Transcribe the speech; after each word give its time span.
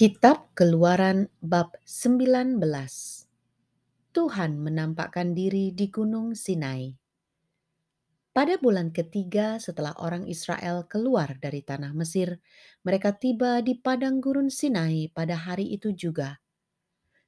Kitab 0.00 0.56
Keluaran 0.56 1.28
bab 1.44 1.76
19 1.84 2.56
Tuhan 4.16 4.52
menampakkan 4.56 5.36
diri 5.36 5.76
di 5.76 5.92
Gunung 5.92 6.32
Sinai. 6.32 6.88
Pada 8.32 8.56
bulan 8.56 8.96
ketiga 8.96 9.60
setelah 9.60 9.92
orang 10.00 10.24
Israel 10.24 10.88
keluar 10.88 11.36
dari 11.36 11.60
tanah 11.60 11.92
Mesir, 11.92 12.40
mereka 12.80 13.12
tiba 13.12 13.60
di 13.60 13.76
padang 13.76 14.24
gurun 14.24 14.48
Sinai 14.48 15.12
pada 15.12 15.36
hari 15.36 15.68
itu 15.68 15.92
juga. 15.92 16.40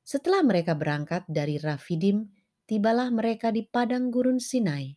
Setelah 0.00 0.40
mereka 0.40 0.72
berangkat 0.72 1.28
dari 1.28 1.60
Rafidim, 1.60 2.24
tibalah 2.64 3.12
mereka 3.12 3.52
di 3.52 3.68
padang 3.68 4.08
gurun 4.08 4.40
Sinai. 4.40 4.96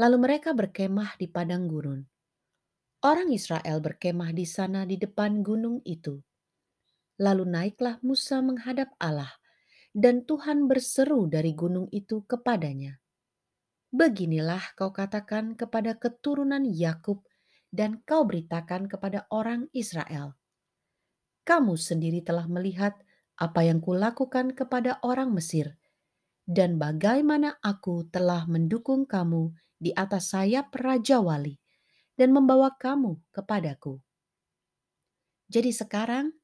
Lalu 0.00 0.16
mereka 0.16 0.56
berkemah 0.56 1.20
di 1.20 1.28
padang 1.28 1.68
gurun. 1.68 2.00
Orang 3.04 3.28
Israel 3.28 3.76
berkemah 3.84 4.32
di 4.32 4.48
sana 4.48 4.88
di 4.88 4.96
depan 4.96 5.44
gunung 5.44 5.84
itu. 5.84 6.24
Lalu 7.18 7.44
naiklah 7.50 7.98
Musa 8.06 8.38
menghadap 8.38 8.94
Allah, 9.02 9.34
dan 9.90 10.22
Tuhan 10.22 10.70
berseru 10.70 11.26
dari 11.26 11.50
gunung 11.50 11.90
itu 11.90 12.22
kepadanya. 12.22 13.02
Beginilah 13.90 14.78
kau 14.78 14.94
katakan 14.94 15.58
kepada 15.58 15.98
keturunan 15.98 16.62
Yakub, 16.62 17.26
dan 17.74 18.00
kau 18.06 18.22
beritakan 18.22 18.86
kepada 18.86 19.26
orang 19.34 19.66
Israel. 19.74 20.38
Kamu 21.42 21.74
sendiri 21.74 22.22
telah 22.22 22.46
melihat 22.46 22.94
apa 23.34 23.66
yang 23.66 23.82
kulakukan 23.82 24.54
kepada 24.54 25.02
orang 25.02 25.34
Mesir, 25.34 25.74
dan 26.46 26.78
bagaimana 26.78 27.58
aku 27.58 28.06
telah 28.12 28.46
mendukung 28.46 29.08
kamu 29.08 29.50
di 29.74 29.90
atas 29.96 30.30
sayap 30.36 30.70
Raja 30.76 31.18
Wali, 31.18 31.58
dan 32.14 32.30
membawa 32.30 32.76
kamu 32.78 33.18
kepadaku. 33.34 33.98
Jadi 35.48 35.72
sekarang 35.72 36.37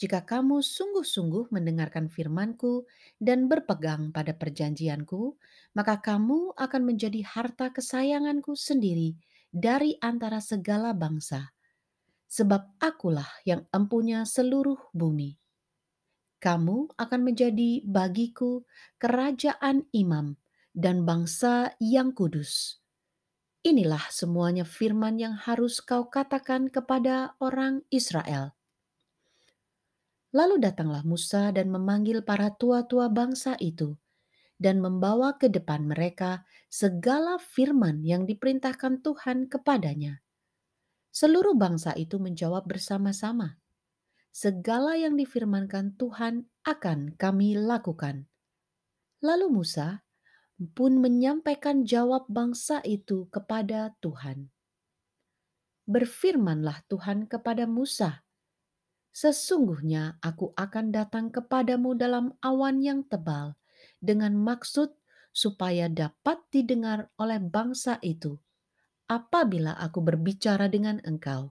jika 0.00 0.24
kamu 0.24 0.64
sungguh-sungguh 0.64 1.52
mendengarkan 1.52 2.08
firmanku 2.08 2.88
dan 3.20 3.52
berpegang 3.52 4.16
pada 4.16 4.32
perjanjianku, 4.32 5.36
maka 5.76 6.00
kamu 6.00 6.56
akan 6.56 6.82
menjadi 6.88 7.20
harta 7.20 7.68
kesayanganku 7.68 8.56
sendiri 8.56 9.20
dari 9.52 10.00
antara 10.00 10.40
segala 10.40 10.96
bangsa. 10.96 11.52
Sebab 12.32 12.80
akulah 12.80 13.28
yang 13.44 13.68
empunya 13.76 14.24
seluruh 14.24 14.80
bumi. 14.96 15.36
Kamu 16.40 16.96
akan 16.96 17.20
menjadi 17.20 17.84
bagiku 17.84 18.64
kerajaan 18.96 19.84
imam 19.92 20.40
dan 20.72 21.04
bangsa 21.04 21.76
yang 21.76 22.16
kudus. 22.16 22.80
Inilah 23.60 24.08
semuanya 24.08 24.64
firman 24.64 25.20
yang 25.20 25.36
harus 25.36 25.84
kau 25.84 26.08
katakan 26.08 26.72
kepada 26.72 27.36
orang 27.36 27.84
Israel 27.92 28.56
Lalu 30.30 30.62
datanglah 30.62 31.02
Musa 31.02 31.50
dan 31.50 31.74
memanggil 31.74 32.22
para 32.22 32.54
tua-tua 32.54 33.10
bangsa 33.10 33.58
itu 33.58 33.98
dan 34.60 34.78
membawa 34.78 35.40
ke 35.40 35.48
depan 35.48 35.88
mereka 35.88 36.44
segala 36.68 37.40
firman 37.40 38.04
yang 38.04 38.28
diperintahkan 38.28 39.00
Tuhan 39.00 39.48
kepadanya. 39.48 40.20
Seluruh 41.10 41.58
bangsa 41.58 41.96
itu 41.98 42.22
menjawab 42.22 42.68
bersama-sama, 42.68 43.58
"Segala 44.30 44.94
yang 44.94 45.18
difirmankan 45.18 45.98
Tuhan 45.98 46.46
akan 46.62 47.18
kami 47.18 47.58
lakukan." 47.58 48.30
Lalu 49.24 49.50
Musa 49.50 50.06
pun 50.76 51.00
menyampaikan 51.00 51.88
jawab 51.88 52.28
bangsa 52.28 52.84
itu 52.84 53.26
kepada 53.32 53.96
Tuhan. 54.04 54.52
Berfirmanlah 55.88 56.86
Tuhan 56.86 57.26
kepada 57.26 57.64
Musa, 57.66 58.22
Sesungguhnya 59.10 60.22
aku 60.22 60.54
akan 60.54 60.94
datang 60.94 61.34
kepadamu 61.34 61.98
dalam 61.98 62.38
awan 62.40 62.78
yang 62.80 63.02
tebal, 63.06 63.58
dengan 63.98 64.38
maksud 64.38 64.94
supaya 65.34 65.90
dapat 65.90 66.42
didengar 66.50 67.10
oleh 67.18 67.38
bangsa 67.38 67.98
itu 68.02 68.38
apabila 69.10 69.74
aku 69.74 69.98
berbicara 70.06 70.70
dengan 70.70 71.02
engkau, 71.02 71.50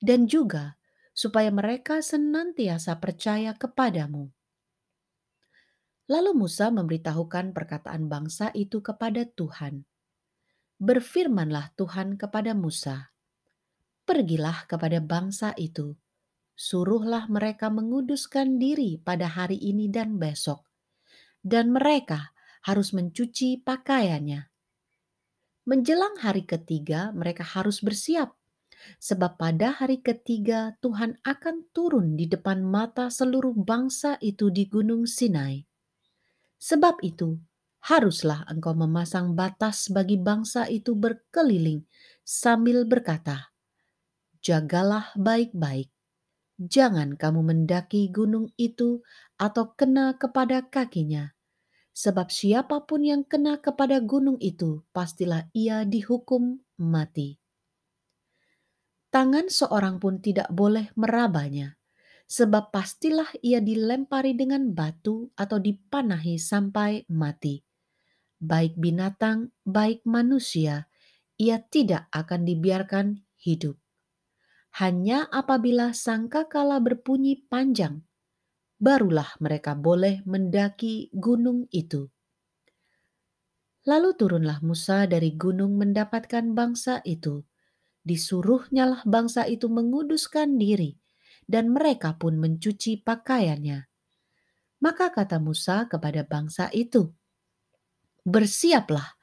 dan 0.00 0.24
juga 0.24 0.80
supaya 1.12 1.52
mereka 1.52 2.00
senantiasa 2.00 2.96
percaya 2.96 3.52
kepadamu. 3.52 4.32
Lalu 6.08 6.32
Musa 6.32 6.72
memberitahukan 6.72 7.52
perkataan 7.52 8.08
bangsa 8.08 8.48
itu 8.56 8.80
kepada 8.80 9.28
Tuhan. 9.28 9.84
Berfirmanlah 10.80 11.76
Tuhan 11.78 12.18
kepada 12.18 12.56
Musa, 12.56 13.12
"Pergilah 14.08 14.66
kepada 14.66 14.98
bangsa 14.98 15.54
itu." 15.60 16.01
Suruhlah 16.56 17.26
mereka 17.28 17.68
menguduskan 17.72 18.56
diri 18.60 19.00
pada 19.00 19.28
hari 19.28 19.58
ini 19.58 19.88
dan 19.90 20.16
besok, 20.22 20.66
dan 21.42 21.72
mereka 21.74 22.32
harus 22.66 22.94
mencuci 22.94 23.60
pakaiannya. 23.62 24.50
Menjelang 25.62 26.18
hari 26.18 26.42
ketiga, 26.42 27.14
mereka 27.14 27.46
harus 27.46 27.78
bersiap, 27.86 28.34
sebab 28.98 29.38
pada 29.38 29.74
hari 29.78 30.02
ketiga 30.02 30.74
Tuhan 30.82 31.18
akan 31.22 31.56
turun 31.70 32.18
di 32.18 32.26
depan 32.26 32.62
mata 32.66 33.06
seluruh 33.10 33.54
bangsa 33.54 34.18
itu 34.22 34.50
di 34.50 34.66
Gunung 34.66 35.06
Sinai. 35.06 35.62
Sebab 36.58 37.02
itu, 37.02 37.36
haruslah 37.90 38.46
engkau 38.48 38.74
memasang 38.78 39.34
batas 39.34 39.90
bagi 39.90 40.16
bangsa 40.16 40.70
itu 40.70 40.94
berkeliling 40.94 41.82
sambil 42.22 42.86
berkata, 42.86 43.50
"Jagalah 44.44 45.14
baik-baik, 45.18 45.88
jangan 46.68 47.18
kamu 47.18 47.40
mendaki 47.42 48.10
gunung 48.12 48.50
itu 48.54 49.02
atau 49.40 49.74
kena 49.74 50.14
kepada 50.14 50.66
kakinya. 50.70 51.34
Sebab 51.92 52.32
siapa 52.32 52.88
pun 52.88 53.04
yang 53.04 53.22
kena 53.26 53.60
kepada 53.60 54.00
gunung 54.00 54.40
itu, 54.40 54.80
pastilah 54.96 55.52
ia 55.52 55.84
dihukum 55.84 56.62
mati. 56.80 57.36
Tangan 59.12 59.52
seorang 59.52 60.00
pun 60.00 60.24
tidak 60.24 60.48
boleh 60.48 60.88
merabanya, 60.96 61.76
sebab 62.24 62.72
pastilah 62.72 63.28
ia 63.44 63.60
dilempari 63.60 64.32
dengan 64.32 64.72
batu 64.72 65.28
atau 65.36 65.60
dipanahi 65.60 66.40
sampai 66.40 67.04
mati. 67.12 67.60
Baik 68.40 68.80
binatang, 68.80 69.52
baik 69.68 70.00
manusia, 70.08 70.88
ia 71.36 71.60
tidak 71.60 72.08
akan 72.08 72.48
dibiarkan 72.48 73.20
hidup 73.36 73.81
hanya 74.80 75.18
apabila 75.40 75.92
sangkakala 75.92 76.76
berbunyi 76.86 77.34
panjang, 77.50 78.02
barulah 78.86 79.30
mereka 79.44 79.72
boleh 79.76 80.24
mendaki 80.32 80.94
gunung 81.14 81.60
itu. 81.72 82.02
Lalu 83.90 84.10
turunlah 84.20 84.58
Musa 84.68 84.98
dari 85.10 85.30
gunung 85.34 85.72
mendapatkan 85.78 86.44
bangsa 86.54 86.94
itu. 87.06 87.42
Disuruhnyalah 88.10 89.02
bangsa 89.14 89.42
itu 89.54 89.66
menguduskan 89.70 90.48
diri, 90.58 90.90
dan 91.46 91.70
mereka 91.76 92.10
pun 92.20 92.34
mencuci 92.42 92.92
pakaiannya. 93.08 93.78
Maka 94.84 95.06
kata 95.16 95.38
Musa 95.46 95.76
kepada 95.92 96.22
bangsa 96.32 96.68
itu, 96.74 97.02
"Bersiaplah 98.26 99.14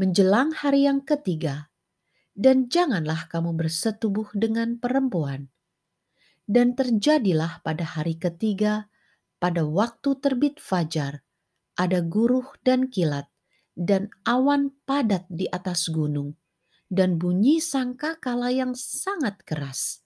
menjelang 0.00 0.50
hari 0.54 0.86
yang 0.90 1.02
ketiga, 1.06 1.70
dan 2.34 2.66
janganlah 2.66 3.30
kamu 3.30 3.54
bersetubuh 3.54 4.34
dengan 4.34 4.76
perempuan. 4.82 5.48
Dan 6.44 6.76
terjadilah 6.76 7.64
pada 7.64 7.86
hari 7.86 8.20
ketiga, 8.20 8.90
pada 9.40 9.64
waktu 9.64 10.18
terbit 10.20 10.60
fajar, 10.60 11.24
ada 11.78 12.04
guruh 12.04 12.44
dan 12.66 12.90
kilat, 12.90 13.30
dan 13.72 14.12
awan 14.28 14.74
padat 14.84 15.24
di 15.30 15.48
atas 15.48 15.88
gunung, 15.88 16.36
dan 16.92 17.16
bunyi 17.16 17.62
sangka 17.62 18.20
kala 18.20 18.52
yang 18.52 18.76
sangat 18.76 19.40
keras, 19.46 20.04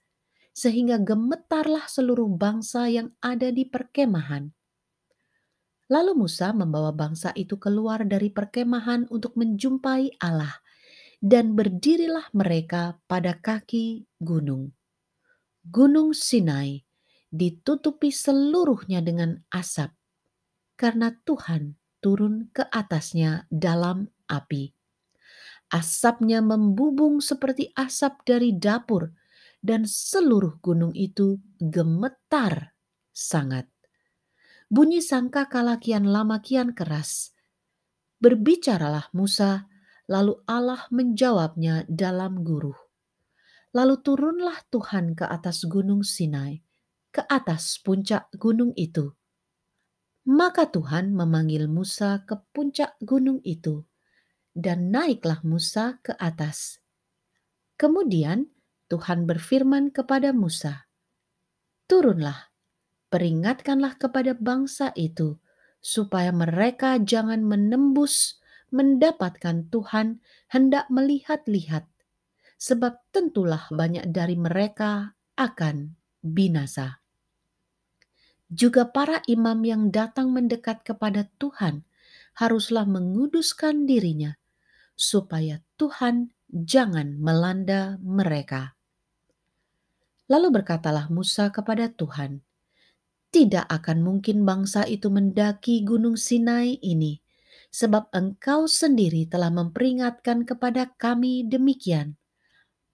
sehingga 0.55 1.03
gemetarlah 1.03 1.91
seluruh 1.91 2.31
bangsa 2.39 2.87
yang 2.87 3.11
ada 3.19 3.51
di 3.51 3.67
perkemahan. 3.67 4.55
Lalu 5.89 6.29
Musa 6.29 6.53
membawa 6.53 6.93
bangsa 6.93 7.33
itu 7.33 7.57
keluar 7.57 8.05
dari 8.05 8.29
perkemahan 8.29 9.09
untuk 9.09 9.35
menjumpai 9.41 10.21
Allah 10.21 10.61
dan 11.19 11.59
berdirilah 11.59 12.31
mereka 12.31 12.99
pada 13.11 13.35
kaki 13.39 14.07
gunung. 14.23 14.71
Gunung 15.67 16.15
Sinai 16.15 16.81
ditutupi 17.29 18.09
seluruhnya 18.09 19.05
dengan 19.05 19.43
asap, 19.53 19.93
karena 20.79 21.13
Tuhan 21.27 21.77
turun 21.99 22.49
ke 22.55 22.65
atasnya 22.71 23.45
dalam 23.51 24.09
api. 24.31 24.73
Asapnya 25.69 26.41
membubung 26.41 27.21
seperti 27.21 27.69
asap 27.77 28.25
dari 28.25 28.57
dapur, 28.57 29.13
dan 29.61 29.85
seluruh 29.85 30.57
gunung 30.63 30.95
itu 30.95 31.43
gemetar 31.61 32.73
sangat. 33.11 33.67
Bunyi 34.71 35.03
sangka 35.03 35.51
kalakian 35.51 36.09
lama 36.09 36.41
kian 36.41 36.73
keras. 36.73 37.35
Berbicaralah 38.23 39.11
Musa 39.13 39.67
Lalu 40.09 40.41
Allah 40.49 40.89
menjawabnya 40.89 41.85
dalam 41.85 42.41
guruh. 42.41 42.77
Lalu 43.77 44.01
turunlah 44.01 44.57
Tuhan 44.73 45.13
ke 45.13 45.29
atas 45.29 45.69
gunung 45.69 46.01
Sinai, 46.01 46.65
ke 47.13 47.21
atas 47.29 47.77
puncak 47.85 48.33
gunung 48.33 48.73
itu. 48.73 49.13
Maka 50.25 50.69
Tuhan 50.73 51.13
memanggil 51.13 51.69
Musa 51.69 52.25
ke 52.25 52.41
puncak 52.57 52.97
gunung 53.05 53.45
itu, 53.45 53.85
dan 54.57 54.89
naiklah 54.89 55.45
Musa 55.45 56.01
ke 56.01 56.17
atas. 56.17 56.81
Kemudian 57.77 58.49
Tuhan 58.89 59.29
berfirman 59.29 59.93
kepada 59.93 60.33
Musa, 60.33 60.89
"Turunlah, 61.85 62.49
peringatkanlah 63.13 64.01
kepada 64.01 64.33
bangsa 64.33 64.97
itu, 64.97 65.37
supaya 65.85 66.33
mereka 66.33 66.97
jangan 66.97 67.45
menembus 67.45 68.41
mendapatkan 68.71 69.69
Tuhan 69.73 70.21
hendak 70.53 70.89
melihat-lihat, 70.93 71.89
sebab 72.59 72.99
tentulah 73.15 73.69
banyak 73.71 74.09
dari 74.11 74.35
mereka 74.35 75.17
akan 75.37 75.95
binasa." 76.21 77.01
Juga 78.49 78.89
para 78.89 79.21
imam 79.29 79.61
yang 79.61 79.93
datang 79.93 80.33
mendekat 80.33 80.81
kepada 80.81 81.29
Tuhan 81.37 81.85
haruslah 82.41 82.89
menguduskan 82.89 83.85
dirinya, 83.85 84.41
supaya 84.97 85.61
Tuhan 85.77 86.33
jangan 86.49 87.21
melanda 87.21 88.01
mereka. 88.01 88.73
Lalu 90.33 90.61
berkatalah 90.61 91.13
Musa 91.13 91.53
kepada 91.53 91.93
Tuhan, 91.93 92.41
"Tidak 93.29 93.69
akan 93.69 93.99
mungkin 94.01 94.49
bangsa 94.49 94.89
itu 94.89 95.13
mendaki 95.13 95.85
gunung 95.85 96.17
Sinai 96.17 96.81
ini, 96.81 97.21
sebab 97.69 98.09
engkau 98.17 98.65
sendiri 98.65 99.29
telah 99.29 99.53
memperingatkan 99.53 100.49
kepada 100.49 100.91
kami 100.97 101.45
demikian. 101.45 102.17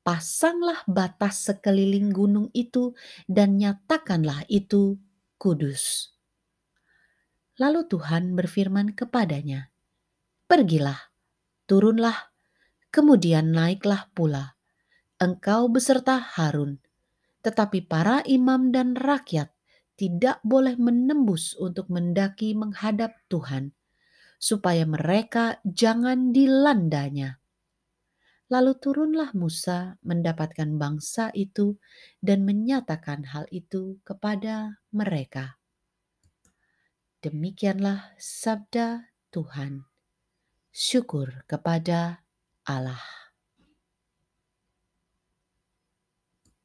Pasanglah 0.04 0.84
batas 0.84 1.48
sekeliling 1.48 2.12
gunung 2.12 2.52
itu 2.52 2.92
dan 3.24 3.56
nyatakanlah 3.56 4.44
itu 4.52 5.00
kudus. 5.40 6.12
Lalu 7.56 7.86
Tuhan 7.88 8.36
berfirman 8.36 8.92
kepadanya, 8.92 9.72
"Pergilah, 10.44 10.98
turunlah, 11.64 12.34
kemudian 12.92 13.54
naiklah 13.54 14.10
pula, 14.12 14.58
engkau 15.16 15.70
beserta 15.72 16.18
Harun, 16.20 16.82
tetapi 17.40 17.86
para 17.86 18.20
imam 18.26 18.74
dan 18.74 18.98
rakyat 18.98 19.54
tidak 19.94 20.42
boleh 20.42 20.74
menembus 20.74 21.54
untuk 21.56 21.86
mendaki 21.88 22.52
menghadap 22.52 23.14
Tuhan, 23.30 23.70
supaya 24.36 24.84
mereka 24.84 25.58
jangan 25.64 26.30
dilandanya." 26.34 27.42
Lalu 28.52 28.76
turunlah 28.76 29.32
Musa 29.32 29.96
mendapatkan 30.04 30.68
bangsa 30.76 31.32
itu 31.32 31.80
dan 32.20 32.44
menyatakan 32.44 33.32
hal 33.32 33.48
itu 33.48 33.98
kepada 34.04 34.84
mereka. 34.92 35.56
Demikianlah 37.24 38.12
sabda 38.20 39.08
Tuhan. 39.32 39.88
Syukur 40.68 41.48
kepada 41.48 42.20
Allah. 42.68 43.23